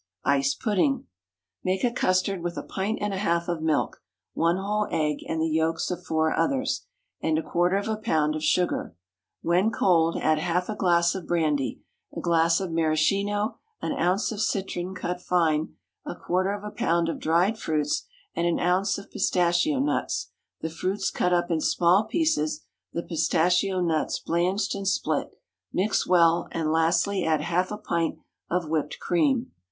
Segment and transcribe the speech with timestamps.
[0.25, 1.05] Ice Pudding.
[1.63, 4.01] Make a custard with a pint and a half of milk,
[4.33, 6.87] one whole egg and the yolks of four others,
[7.21, 8.95] and a quarter of a pound of sugar;
[9.43, 11.83] when cold, add half a glass of brandy,
[12.17, 17.07] a glass of maraschino, an ounce of citron cut fine, a quarter of a pound
[17.07, 20.31] of dried fruits, and an ounce of pistachio nuts,
[20.61, 25.39] the fruits cut up in small pieces, the pistachio nuts blanched and split;
[25.71, 28.17] mix well; and lastly add half a pint
[28.49, 29.51] of whipped cream.